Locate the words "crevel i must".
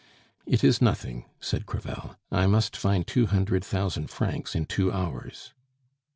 1.67-2.75